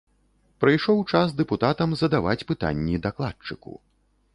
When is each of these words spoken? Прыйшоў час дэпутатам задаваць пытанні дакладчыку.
Прыйшоў 0.65 1.03
час 1.11 1.27
дэпутатам 1.43 1.95
задаваць 2.03 2.37
пытанні 2.53 3.01
дакладчыку. 3.09 3.81